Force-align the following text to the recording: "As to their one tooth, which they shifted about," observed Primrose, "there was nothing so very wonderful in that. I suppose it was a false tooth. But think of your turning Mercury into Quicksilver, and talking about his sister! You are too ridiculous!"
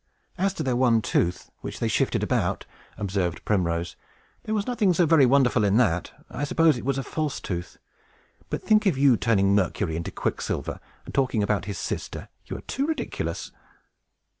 "As 0.35 0.55
to 0.55 0.63
their 0.63 0.75
one 0.75 1.03
tooth, 1.03 1.51
which 1.59 1.79
they 1.79 1.87
shifted 1.87 2.23
about," 2.23 2.65
observed 2.97 3.45
Primrose, 3.45 3.95
"there 4.45 4.55
was 4.55 4.65
nothing 4.65 4.95
so 4.95 5.05
very 5.05 5.27
wonderful 5.27 5.63
in 5.63 5.77
that. 5.77 6.11
I 6.27 6.43
suppose 6.43 6.75
it 6.75 6.83
was 6.85 6.97
a 6.97 7.03
false 7.03 7.39
tooth. 7.39 7.77
But 8.49 8.63
think 8.63 8.87
of 8.87 8.97
your 8.97 9.15
turning 9.15 9.53
Mercury 9.53 9.95
into 9.95 10.09
Quicksilver, 10.09 10.79
and 11.05 11.13
talking 11.13 11.43
about 11.43 11.65
his 11.65 11.77
sister! 11.77 12.29
You 12.47 12.57
are 12.57 12.61
too 12.61 12.87
ridiculous!" 12.87 13.51